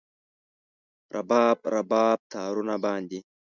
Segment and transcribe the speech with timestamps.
[1.15, 3.19] رباب، رباب تارونو باندې